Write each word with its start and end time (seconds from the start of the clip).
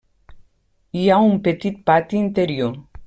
Hi 1.01 1.05
ha 1.09 1.19
un 1.27 1.37
petit 1.49 1.77
pati 1.91 2.21
interior. 2.23 2.75